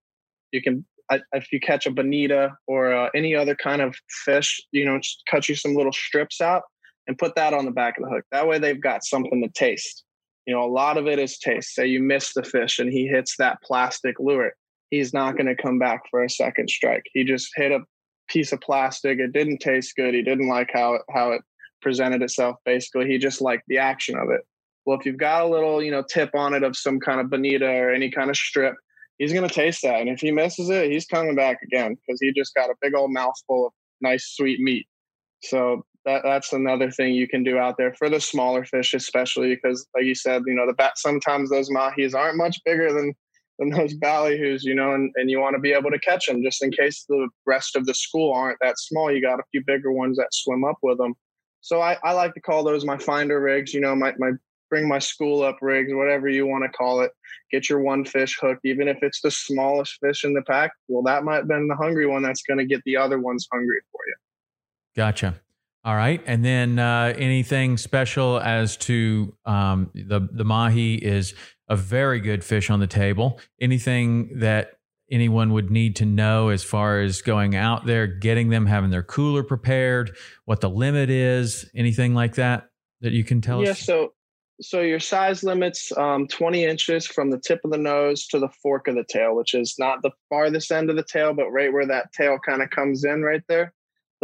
you 0.53 0.63
can 0.63 0.85
if 1.33 1.53
you 1.53 1.61
catch 1.61 1.85
a 1.85 1.91
bonita 1.91 2.57
or 2.67 2.95
uh, 2.95 3.11
any 3.15 3.35
other 3.35 3.55
kind 3.55 3.83
of 3.83 3.95
fish 4.25 4.63
you 4.73 4.85
know 4.87 4.99
cut 5.31 5.49
you 5.49 5.55
some 5.55 5.75
little 5.75 5.93
strips 5.93 6.41
out 6.41 6.63
and 7.07 7.19
put 7.19 7.35
that 7.35 7.55
on 7.55 7.65
the 7.65 7.71
back 7.71 7.99
of 7.99 8.05
the 8.05 8.11
hook 8.11 8.25
that 8.33 8.47
way 8.47 8.59
they've 8.59 8.81
got 8.81 9.05
something 9.05 9.43
to 9.43 9.49
taste 9.51 10.05
you 10.47 10.55
know 10.55 10.65
a 10.65 10.71
lot 10.71 10.97
of 10.97 11.07
it 11.07 11.19
is 11.19 11.39
taste 11.39 11.75
say 11.75 11.87
you 11.87 12.03
miss 12.03 12.33
the 12.35 12.43
fish 12.43 12.79
and 12.79 12.93
he 12.93 13.07
hits 13.07 13.37
that 13.37 13.61
plastic 13.63 14.19
lure 14.19 14.53
he's 14.91 15.13
not 15.13 15.37
going 15.37 15.47
to 15.47 15.63
come 15.63 15.79
back 15.79 16.03
for 16.11 16.23
a 16.23 16.31
second 16.31 16.69
strike 16.69 17.05
he 17.13 17.25
just 17.25 17.51
hit 17.57 17.73
a 17.73 17.81
piece 18.29 18.53
of 18.53 18.61
plastic 18.61 19.19
it 19.19 19.33
didn't 19.33 19.59
taste 19.59 19.95
good 19.97 20.15
he 20.15 20.23
didn't 20.23 20.49
like 20.49 20.71
how 20.73 20.95
it 20.95 21.03
how 21.13 21.33
it 21.33 21.43
presented 21.83 22.23
itself 22.23 22.57
basically 22.65 23.07
he 23.07 23.19
just 23.19 23.43
liked 23.43 23.65
the 23.69 23.77
action 23.77 24.17
of 24.17 24.31
it 24.31 24.41
well 24.87 24.99
if 24.99 25.05
you've 25.05 25.19
got 25.19 25.43
a 25.43 25.49
little 25.49 25.83
you 25.83 25.91
know 25.91 26.03
tip 26.09 26.35
on 26.35 26.55
it 26.55 26.63
of 26.63 26.75
some 26.75 26.99
kind 26.99 27.21
of 27.21 27.29
bonita 27.29 27.67
or 27.67 27.91
any 27.91 28.11
kind 28.11 28.31
of 28.31 28.37
strip 28.37 28.75
he's 29.19 29.33
going 29.33 29.47
to 29.47 29.55
taste 29.55 29.83
that. 29.83 30.01
And 30.01 30.09
if 30.09 30.21
he 30.21 30.31
misses 30.31 30.71
it, 30.71 30.91
he's 30.91 31.07
coming 31.07 31.35
back 31.35 31.59
again 31.63 31.95
because 31.95 32.21
he 32.21 32.33
just 32.33 32.55
got 32.55 32.71
a 32.71 32.75
big 32.81 32.95
old 32.95 33.13
mouthful 33.13 33.67
of 33.67 33.73
nice, 34.01 34.33
sweet 34.35 34.61
meat. 34.61 34.87
So 35.43 35.85
that 36.05 36.23
that's 36.23 36.53
another 36.53 36.91
thing 36.91 37.15
you 37.15 37.29
can 37.29 37.43
do 37.43 37.59
out 37.59 37.77
there 37.79 37.95
for 37.95 38.09
the 38.09 38.21
smaller 38.21 38.65
fish, 38.65 38.95
especially 38.95 39.55
because, 39.55 39.87
like 39.95 40.05
you 40.05 40.15
said, 40.15 40.43
you 40.47 40.55
know, 40.55 40.67
the 40.67 40.75
bat 40.75 40.99
sometimes 40.99 41.51
those 41.51 41.71
mahis 41.71 42.15
aren't 42.15 42.37
much 42.37 42.59
bigger 42.65 42.93
than 42.93 43.15
than 43.59 43.71
those 43.71 43.95
ballyhoos, 43.95 44.63
you 44.63 44.75
know, 44.75 44.95
and, 44.95 45.13
and 45.17 45.31
you 45.31 45.41
want 45.41 45.55
to 45.55 45.61
be 45.61 45.73
able 45.73 45.91
to 45.91 45.99
catch 46.01 46.27
them 46.27 46.43
just 46.43 46.63
in 46.63 46.71
case 46.73 47.05
the 47.09 47.29
rest 47.47 47.77
of 47.77 47.87
the 47.87 47.95
school 47.95 48.33
aren't 48.33 48.59
that 48.61 48.79
small. 48.79 49.13
You 49.13 49.23
got 49.23 49.39
a 49.39 49.45
few 49.53 49.63
bigger 49.65 49.93
ones 49.93 50.17
that 50.17 50.33
swim 50.33 50.65
up 50.65 50.79
with 50.83 50.99
them. 50.99 51.15
So 51.61 51.81
I, 51.81 51.97
I 52.03 52.13
like 52.13 52.35
to 52.35 52.41
call 52.41 52.65
those 52.65 52.85
my 52.85 52.99
finder 52.99 53.41
rigs, 53.41 53.73
you 53.73 53.81
know, 53.81 53.95
my, 53.95 54.13
my 54.19 54.33
bring 54.71 54.89
my 54.89 54.99
school 54.99 55.43
up 55.43 55.59
rigs, 55.63 55.95
whatever 55.95 56.29
you 56.29 56.47
want 56.47 56.65
to 56.65 56.77
call 56.77 57.01
it. 57.01 57.13
Get 57.53 57.71
your 57.71 57.81
one 57.81 58.05
fish 58.05 58.37
hooked, 58.41 58.65
even 58.65 58.89
if 58.89 58.99
it's 59.03 59.21
the 59.21 59.31
smallest 59.31 59.99
fish 60.01 60.25
in 60.25 60.35
the 60.35 60.43
pack. 60.43 60.73
Well, 60.89 61.05
that 61.05 61.23
might 61.23 61.37
have 61.37 61.49
been 61.49 61.69
the 61.69 61.77
hungry 61.77 62.07
one 62.07 62.23
that's 62.23 62.43
going 62.43 62.59
to 62.59 62.67
get 62.67 62.83
the 62.85 62.97
other 62.97 63.21
ones 63.21 63.47
hungry 63.53 63.81
for 63.93 64.01
you. 64.07 64.15
Gotcha. 64.97 65.41
All 65.85 65.95
right, 65.95 66.23
and 66.27 66.43
then 66.43 66.79
uh, 66.79 67.13
anything 67.17 67.77
special 67.77 68.41
as 68.41 68.77
to 68.79 69.35
um, 69.45 69.91
the 69.95 70.27
the 70.33 70.45
mahi 70.45 70.95
is 70.95 71.35
a 71.69 71.77
very 71.77 72.21
good 72.21 72.43
fish 72.43 72.71
on 72.71 72.81
the 72.81 72.87
table. 72.87 73.39
Anything 73.61 74.39
that 74.39 74.79
anyone 75.11 75.53
would 75.53 75.71
need 75.71 75.97
to 75.97 76.07
know 76.07 76.49
as 76.49 76.65
far 76.65 77.01
as 77.01 77.21
going 77.21 77.55
out 77.55 77.85
there, 77.85 78.07
getting 78.07 78.49
them, 78.49 78.65
having 78.65 78.91
their 78.91 79.03
cooler 79.03 79.43
prepared, 79.43 80.17
what 80.47 80.63
the 80.63 80.71
limit 80.71 81.11
is, 81.11 81.71
anything 81.75 82.15
like 82.15 82.37
that 82.37 82.71
that 83.03 83.13
you 83.13 83.23
can 83.23 83.43
tell 83.43 83.63
yeah, 83.63 83.71
us? 83.71 83.81
Yeah, 83.81 83.85
so 83.85 84.13
so 84.61 84.81
your 84.81 85.01
size 85.01 85.43
limits 85.43 85.95
um, 85.99 86.29
20 86.29 86.65
inches 86.65 87.07
from 87.07 87.31
the 87.31 87.39
tip 87.39 87.61
of 87.65 87.71
the 87.71 87.79
nose 87.79 88.27
to 88.29 88.39
the 88.39 88.49
fork 88.63 88.89
of 88.89 88.95
the 88.95 89.05
tail, 89.05 89.35
which 89.35 89.53
is 89.53 89.75
not 89.79 90.01
the 90.03 90.13
farthest 90.29 90.71
end 90.71 90.91
of 90.91 90.97
the 90.97 91.05
tail, 91.05 91.35
but 91.35 91.51
right 91.51 91.73
where 91.73 91.87
that 91.87 92.13
tail 92.13 92.39
kind 92.39 92.63
of 92.63 92.71
comes 92.71 93.05
in 93.05 93.23
right 93.23 93.43
there. 93.49 93.73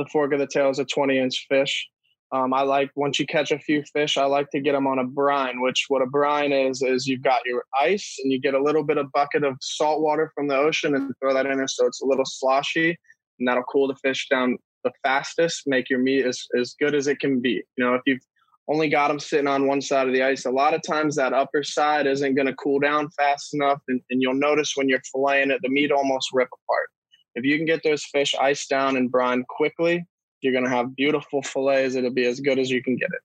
The 0.01 0.09
fork 0.11 0.33
of 0.33 0.39
the 0.39 0.47
tail 0.47 0.71
is 0.71 0.79
a 0.79 0.87
20 0.87 1.19
inch 1.19 1.45
fish. 1.47 1.87
Um, 2.33 2.55
I 2.55 2.63
like 2.63 2.91
once 2.95 3.19
you 3.19 3.27
catch 3.27 3.51
a 3.51 3.59
few 3.59 3.83
fish, 3.93 4.17
I 4.17 4.25
like 4.25 4.49
to 4.53 4.61
get 4.61 4.73
them 4.73 4.87
on 4.87 4.99
a 4.99 5.05
brine, 5.05 5.61
which 5.61 5.85
what 5.89 6.01
a 6.01 6.07
brine 6.07 6.53
is, 6.53 6.81
is 6.81 7.07
you've 7.07 7.23
got 7.23 7.43
your 7.45 7.65
ice 7.79 8.17
and 8.23 8.33
you 8.33 8.41
get 8.41 8.55
a 8.55 8.63
little 8.63 8.83
bit 8.83 8.97
of 8.97 9.13
bucket 9.13 9.45
of 9.45 9.57
salt 9.61 10.01
water 10.01 10.33
from 10.35 10.49
the 10.49 10.57
ocean 10.57 10.95
and 10.95 11.13
throw 11.21 11.35
that 11.35 11.45
in 11.45 11.59
there 11.59 11.69
so 11.69 11.85
it's 11.85 12.01
a 12.01 12.07
little 12.07 12.25
sloshy 12.25 12.97
and 13.39 13.47
that'll 13.47 13.63
cool 13.65 13.89
the 13.89 13.97
fish 13.97 14.27
down 14.31 14.57
the 14.85 14.93
fastest, 15.03 15.65
make 15.67 15.91
your 15.91 15.99
meat 15.99 16.25
as, 16.25 16.47
as 16.59 16.75
good 16.81 16.95
as 16.95 17.07
it 17.07 17.21
can 17.21 17.41
be. 17.41 17.63
You 17.77 17.85
know, 17.85 17.95
if 17.95 18.03
you've 18.07 18.25
only 18.69 18.89
got 18.89 19.09
them 19.09 19.21
sitting 19.21 19.49
on 19.49 19.67
one 19.67 19.83
side 19.83 20.07
of 20.07 20.15
the 20.15 20.23
ice, 20.23 20.47
a 20.47 20.51
lot 20.51 20.73
of 20.73 20.81
times 20.83 21.17
that 21.17 21.35
upper 21.35 21.63
side 21.63 22.07
isn't 22.07 22.37
going 22.37 22.47
to 22.47 22.55
cool 22.55 22.79
down 22.79 23.11
fast 23.11 23.53
enough. 23.53 23.83
And, 23.89 24.01
and 24.09 24.23
you'll 24.23 24.33
notice 24.33 24.73
when 24.77 24.89
you're 24.89 25.03
filleting 25.15 25.51
it, 25.51 25.61
the 25.63 25.69
meat 25.69 25.93
almost 25.93 26.31
rip 26.33 26.49
apart. 26.49 26.90
If 27.35 27.45
you 27.45 27.57
can 27.57 27.67
get 27.67 27.83
those 27.83 28.05
fish 28.05 28.35
iced 28.35 28.69
down 28.69 28.97
and 28.97 29.11
brine 29.11 29.45
quickly, 29.49 30.05
you're 30.41 30.53
going 30.53 30.65
to 30.65 30.71
have 30.71 30.97
beautiful 30.97 31.43
fillets. 31.43 31.95
It'll 31.95 32.11
be 32.11 32.27
as 32.27 32.41
good 32.41 32.59
as 32.59 32.71
you 32.71 32.83
can 32.83 32.97
get 32.97 33.11
it. 33.13 33.21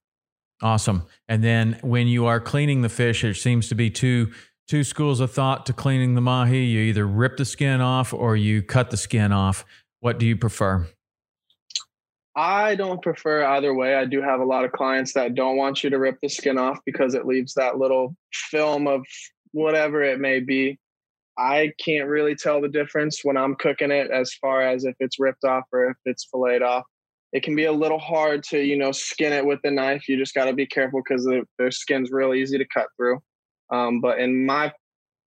Awesome. 0.62 1.04
And 1.28 1.44
then 1.44 1.78
when 1.82 2.06
you 2.06 2.26
are 2.26 2.40
cleaning 2.40 2.82
the 2.82 2.88
fish, 2.88 3.24
it 3.24 3.34
seems 3.34 3.68
to 3.68 3.74
be 3.74 3.90
two 3.90 4.32
two 4.68 4.82
schools 4.82 5.20
of 5.20 5.32
thought 5.32 5.64
to 5.66 5.72
cleaning 5.72 6.14
the 6.14 6.20
mahi. 6.20 6.64
You 6.64 6.80
either 6.80 7.06
rip 7.06 7.36
the 7.36 7.44
skin 7.44 7.80
off 7.80 8.12
or 8.12 8.36
you 8.36 8.62
cut 8.62 8.90
the 8.90 8.96
skin 8.96 9.32
off. 9.32 9.64
What 10.00 10.18
do 10.18 10.26
you 10.26 10.36
prefer? 10.36 10.86
I 12.34 12.74
don't 12.74 13.00
prefer 13.00 13.44
either 13.44 13.72
way. 13.74 13.94
I 13.94 14.04
do 14.04 14.20
have 14.20 14.40
a 14.40 14.44
lot 14.44 14.64
of 14.64 14.72
clients 14.72 15.14
that 15.14 15.34
don't 15.34 15.56
want 15.56 15.82
you 15.82 15.90
to 15.90 15.98
rip 15.98 16.18
the 16.20 16.28
skin 16.28 16.58
off 16.58 16.78
because 16.84 17.14
it 17.14 17.26
leaves 17.26 17.54
that 17.54 17.78
little 17.78 18.14
film 18.32 18.86
of 18.86 19.06
whatever 19.52 20.02
it 20.02 20.20
may 20.20 20.40
be. 20.40 20.78
I 21.38 21.72
can't 21.84 22.08
really 22.08 22.34
tell 22.34 22.60
the 22.60 22.68
difference 22.68 23.20
when 23.22 23.36
I'm 23.36 23.54
cooking 23.56 23.90
it 23.90 24.10
as 24.10 24.32
far 24.34 24.62
as 24.62 24.84
if 24.84 24.94
it's 25.00 25.18
ripped 25.18 25.44
off 25.44 25.64
or 25.72 25.90
if 25.90 25.96
it's 26.04 26.26
filleted 26.30 26.62
off. 26.62 26.84
It 27.32 27.42
can 27.42 27.54
be 27.54 27.64
a 27.64 27.72
little 27.72 27.98
hard 27.98 28.42
to, 28.44 28.58
you 28.58 28.78
know, 28.78 28.92
skin 28.92 29.32
it 29.32 29.44
with 29.44 29.60
the 29.62 29.70
knife. 29.70 30.08
You 30.08 30.16
just 30.16 30.34
got 30.34 30.46
to 30.46 30.54
be 30.54 30.66
careful 30.66 31.02
because 31.06 31.28
their 31.58 31.70
skin's 31.70 32.10
real 32.10 32.32
easy 32.32 32.56
to 32.56 32.64
cut 32.72 32.86
through. 32.96 33.20
Um, 33.70 34.00
but 34.00 34.18
in 34.18 34.46
my, 34.46 34.72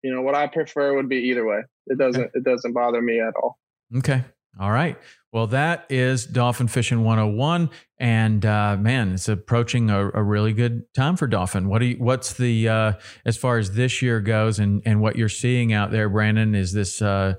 you 0.03 0.15
know, 0.15 0.23
what 0.23 0.35
I 0.35 0.47
prefer 0.47 0.95
would 0.95 1.09
be 1.09 1.17
either 1.17 1.45
way. 1.45 1.63
It 1.89 1.99
doesn't, 1.99 2.31
it 2.33 2.45
doesn't 2.45 2.73
bother 2.73 3.03
me 3.03 3.21
at 3.21 3.35
all. 3.43 3.59
Okay. 3.99 4.25
All 4.59 4.71
right. 4.71 4.97
Well, 5.33 5.47
that 5.49 5.87
is 5.89 6.27
Dolphin 6.27 6.67
Fishing 6.67 7.05
101. 7.05 7.71
And 7.99 8.45
uh, 8.45 8.77
man, 8.77 9.13
it's 9.13 9.29
approaching 9.29 9.91
a, 9.91 10.09
a, 10.09 10.23
really 10.23 10.53
good 10.53 10.93
time 10.93 11.17
for 11.17 11.29
dolphin. 11.29 11.69
What 11.69 11.79
do 11.79 11.87
you, 11.87 11.97
what's 11.99 12.33
the, 12.33 12.69
uh, 12.69 12.93
as 13.25 13.37
far 13.37 13.59
as 13.59 13.73
this 13.73 14.03
year 14.03 14.21
goes 14.21 14.59
and, 14.59 14.83
and 14.85 15.01
what 15.01 15.17
you're 15.17 15.29
seeing 15.29 15.73
out 15.73 15.93
there, 15.93 16.09
Brandon, 16.09 16.55
is 16.55 16.73
this, 16.73 17.01
uh, 17.01 17.35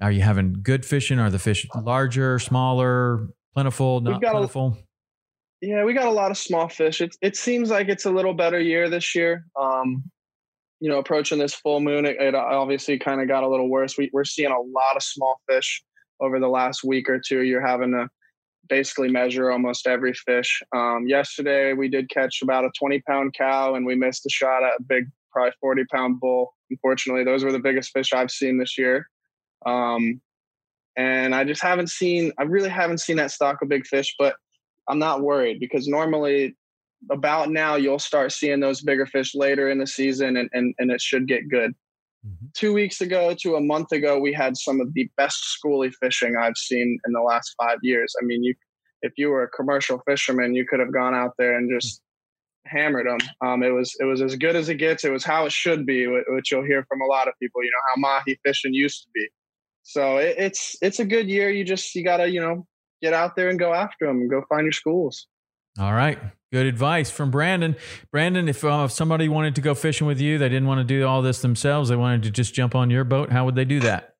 are 0.00 0.10
you 0.10 0.22
having 0.22 0.56
good 0.62 0.84
fishing? 0.84 1.18
Are 1.18 1.30
the 1.30 1.38
fish 1.38 1.66
larger, 1.74 2.38
smaller, 2.38 3.28
plentiful, 3.54 4.00
not 4.00 4.20
plentiful? 4.20 4.76
A, 5.62 5.66
yeah, 5.66 5.84
we 5.84 5.94
got 5.94 6.08
a 6.08 6.12
lot 6.12 6.30
of 6.30 6.36
small 6.36 6.68
fish. 6.68 7.00
It, 7.00 7.16
it 7.22 7.36
seems 7.36 7.70
like 7.70 7.88
it's 7.88 8.06
a 8.06 8.10
little 8.10 8.34
better 8.34 8.58
year 8.58 8.90
this 8.90 9.14
year. 9.14 9.46
Um, 9.58 10.02
you 10.80 10.90
know, 10.90 10.98
approaching 10.98 11.38
this 11.38 11.54
full 11.54 11.80
moon, 11.80 12.04
it, 12.04 12.16
it 12.20 12.34
obviously 12.34 12.98
kind 12.98 13.22
of 13.22 13.28
got 13.28 13.44
a 13.44 13.48
little 13.48 13.70
worse. 13.70 13.96
We, 13.96 14.10
we're 14.12 14.24
seeing 14.24 14.50
a 14.50 14.60
lot 14.60 14.96
of 14.96 15.02
small 15.02 15.40
fish 15.48 15.82
over 16.20 16.38
the 16.40 16.48
last 16.48 16.84
week 16.84 17.08
or 17.08 17.20
two. 17.20 17.42
You're 17.42 17.66
having 17.66 17.92
to 17.92 18.08
basically 18.68 19.08
measure 19.08 19.50
almost 19.50 19.86
every 19.86 20.12
fish. 20.12 20.62
Um, 20.74 21.06
yesterday, 21.06 21.72
we 21.72 21.88
did 21.88 22.10
catch 22.10 22.42
about 22.42 22.64
a 22.64 22.70
20 22.78 23.00
pound 23.02 23.34
cow 23.34 23.74
and 23.74 23.86
we 23.86 23.94
missed 23.94 24.26
a 24.26 24.30
shot 24.30 24.62
at 24.62 24.80
a 24.80 24.82
big, 24.82 25.06
probably 25.30 25.52
40 25.60 25.84
pound 25.86 26.20
bull. 26.20 26.54
Unfortunately, 26.70 27.24
those 27.24 27.44
were 27.44 27.52
the 27.52 27.58
biggest 27.58 27.92
fish 27.92 28.12
I've 28.12 28.30
seen 28.30 28.58
this 28.58 28.76
year. 28.76 29.08
Um, 29.64 30.20
and 30.96 31.34
I 31.34 31.44
just 31.44 31.62
haven't 31.62 31.90
seen, 31.90 32.32
I 32.38 32.44
really 32.44 32.70
haven't 32.70 33.00
seen 33.00 33.16
that 33.16 33.30
stock 33.30 33.60
of 33.62 33.68
big 33.68 33.86
fish, 33.86 34.14
but 34.18 34.36
I'm 34.88 34.98
not 34.98 35.22
worried 35.22 35.60
because 35.60 35.86
normally 35.86 36.56
about 37.10 37.50
now 37.50 37.76
you'll 37.76 37.98
start 37.98 38.32
seeing 38.32 38.60
those 38.60 38.80
bigger 38.80 39.06
fish 39.06 39.34
later 39.34 39.70
in 39.70 39.78
the 39.78 39.86
season 39.86 40.36
and, 40.36 40.48
and, 40.52 40.74
and 40.78 40.90
it 40.90 41.00
should 41.00 41.28
get 41.28 41.48
good. 41.48 41.74
Mm-hmm. 42.26 42.46
Two 42.54 42.72
weeks 42.72 43.00
ago 43.00 43.34
to 43.40 43.56
a 43.56 43.60
month 43.60 43.92
ago, 43.92 44.18
we 44.18 44.32
had 44.32 44.56
some 44.56 44.80
of 44.80 44.92
the 44.94 45.08
best 45.16 45.44
schoolie 45.56 45.92
fishing 46.00 46.34
I've 46.36 46.56
seen 46.56 46.98
in 47.06 47.12
the 47.12 47.20
last 47.20 47.54
five 47.60 47.78
years. 47.82 48.14
I 48.20 48.24
mean, 48.24 48.42
you, 48.42 48.54
if 49.02 49.12
you 49.16 49.28
were 49.28 49.44
a 49.44 49.50
commercial 49.50 50.02
fisherman, 50.08 50.54
you 50.54 50.66
could 50.66 50.80
have 50.80 50.92
gone 50.92 51.14
out 51.14 51.32
there 51.38 51.56
and 51.56 51.70
just 51.70 52.00
hammered 52.66 53.06
them. 53.06 53.18
Um, 53.44 53.62
it 53.62 53.70
was 53.70 53.94
it 54.00 54.04
was 54.04 54.20
as 54.22 54.34
good 54.36 54.56
as 54.56 54.68
it 54.68 54.76
gets. 54.76 55.04
It 55.04 55.12
was 55.12 55.24
how 55.24 55.46
it 55.46 55.52
should 55.52 55.86
be, 55.86 56.06
which 56.06 56.50
you'll 56.50 56.64
hear 56.64 56.84
from 56.88 57.00
a 57.00 57.06
lot 57.06 57.28
of 57.28 57.34
people. 57.40 57.62
You 57.62 57.70
know 57.70 57.94
how 57.94 58.00
mahi 58.00 58.38
fishing 58.44 58.74
used 58.74 59.02
to 59.02 59.08
be. 59.14 59.28
So 59.82 60.16
it, 60.16 60.34
it's 60.38 60.76
it's 60.82 60.98
a 60.98 61.04
good 61.04 61.28
year. 61.28 61.50
You 61.50 61.64
just 61.64 61.94
you 61.94 62.02
gotta 62.02 62.28
you 62.28 62.40
know 62.40 62.66
get 63.02 63.12
out 63.12 63.36
there 63.36 63.48
and 63.48 63.58
go 63.58 63.72
after 63.72 64.06
them 64.06 64.16
and 64.16 64.30
go 64.30 64.42
find 64.48 64.64
your 64.64 64.72
schools. 64.72 65.26
All 65.78 65.92
right. 65.92 66.18
Good 66.52 66.66
advice 66.66 67.10
from 67.10 67.30
Brandon. 67.30 67.76
Brandon, 68.12 68.48
if, 68.48 68.64
uh, 68.64 68.84
if 68.84 68.92
somebody 68.92 69.28
wanted 69.28 69.56
to 69.56 69.60
go 69.60 69.74
fishing 69.74 70.06
with 70.06 70.20
you, 70.20 70.38
they 70.38 70.48
didn't 70.48 70.68
want 70.68 70.78
to 70.78 70.84
do 70.84 71.06
all 71.06 71.20
this 71.20 71.42
themselves, 71.42 71.88
they 71.88 71.96
wanted 71.96 72.22
to 72.22 72.30
just 72.30 72.54
jump 72.54 72.74
on 72.74 72.88
your 72.88 73.04
boat, 73.04 73.32
how 73.32 73.44
would 73.44 73.56
they 73.56 73.64
do 73.64 73.80
that? 73.80 74.14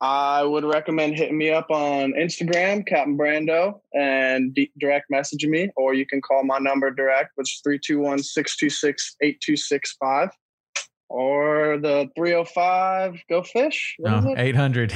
I 0.00 0.42
would 0.42 0.64
recommend 0.64 1.16
hitting 1.16 1.36
me 1.36 1.50
up 1.50 1.70
on 1.70 2.14
Instagram, 2.14 2.86
Captain 2.86 3.18
Brando, 3.18 3.80
and 3.92 4.54
d- 4.54 4.72
direct 4.78 5.06
messaging 5.12 5.50
me, 5.50 5.68
or 5.76 5.92
you 5.92 6.06
can 6.06 6.22
call 6.22 6.42
my 6.42 6.58
number 6.58 6.90
direct, 6.90 7.32
which 7.34 7.56
is 7.56 7.60
321 7.62 8.22
626 8.22 9.16
8265 9.20 10.30
or 11.10 11.76
the 11.78 12.08
305 12.14 13.16
go 13.28 13.42
fish 13.42 13.96
no, 13.98 14.32
800 14.38 14.94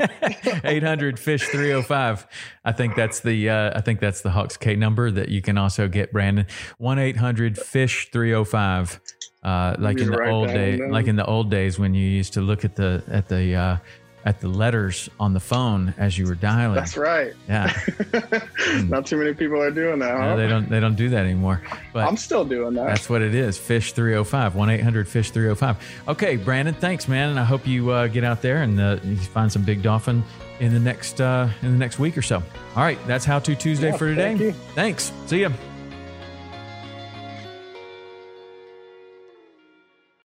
800 0.64 1.18
fish 1.18 1.42
305 1.48 2.26
i 2.64 2.72
think 2.72 2.94
that's 2.94 3.20
the 3.20 3.50
uh, 3.50 3.76
i 3.76 3.80
think 3.80 3.98
that's 3.98 4.20
the 4.20 4.30
Hawks 4.30 4.56
Cay 4.56 4.76
number 4.76 5.10
that 5.10 5.28
you 5.28 5.42
can 5.42 5.58
also 5.58 5.88
get 5.88 6.12
brandon. 6.12 6.46
1-800 6.80 7.58
fish 7.58 8.08
305 8.12 9.00
uh, 9.42 9.76
like 9.78 9.98
in 9.98 10.10
the 10.10 10.30
old 10.30 10.48
days 10.48 10.80
like 10.88 11.08
in 11.08 11.16
the 11.16 11.26
old 11.26 11.50
days 11.50 11.78
when 11.78 11.94
you 11.94 12.08
used 12.08 12.32
to 12.32 12.40
look 12.40 12.64
at 12.64 12.76
the 12.76 13.02
at 13.08 13.28
the 13.28 13.54
uh, 13.54 13.76
at 14.26 14.40
the 14.40 14.48
letters 14.48 15.08
on 15.20 15.32
the 15.32 15.40
phone 15.40 15.94
as 15.96 16.18
you 16.18 16.26
were 16.26 16.34
dialing. 16.34 16.74
That's 16.74 16.96
right. 16.96 17.32
Yeah. 17.48 17.72
Not 18.88 19.06
too 19.06 19.16
many 19.16 19.32
people 19.32 19.62
are 19.62 19.70
doing 19.70 20.00
that. 20.00 20.16
Huh? 20.16 20.34
No, 20.34 20.36
they 20.36 20.48
don't. 20.48 20.68
They 20.68 20.80
don't 20.80 20.96
do 20.96 21.08
that 21.10 21.24
anymore. 21.24 21.62
But 21.92 22.08
I'm 22.08 22.16
still 22.16 22.44
doing 22.44 22.74
that. 22.74 22.86
That's 22.88 23.08
what 23.08 23.22
it 23.22 23.34
is. 23.34 23.56
Fish 23.56 23.92
305 23.92 24.56
1 24.56 24.70
800 24.70 25.08
Fish 25.08 25.30
305. 25.30 25.76
Okay, 26.08 26.36
Brandon. 26.36 26.74
Thanks, 26.74 27.06
man. 27.06 27.30
And 27.30 27.40
I 27.40 27.44
hope 27.44 27.66
you 27.66 27.90
uh, 27.90 28.08
get 28.08 28.24
out 28.24 28.42
there 28.42 28.62
and 28.62 28.80
uh, 28.80 28.98
you 29.04 29.16
find 29.16 29.50
some 29.50 29.62
big 29.62 29.80
dolphin 29.80 30.24
in 30.58 30.74
the 30.74 30.80
next 30.80 31.20
uh, 31.20 31.48
in 31.62 31.72
the 31.72 31.78
next 31.78 32.00
week 32.00 32.18
or 32.18 32.22
so. 32.22 32.42
All 32.74 32.82
right, 32.82 32.98
that's 33.06 33.24
How 33.24 33.38
to 33.38 33.54
Tuesday 33.54 33.90
yeah, 33.90 33.96
for 33.96 34.08
today. 34.08 34.36
Thank 34.36 34.56
Thanks. 34.74 35.12
See 35.26 35.40
you. 35.40 35.52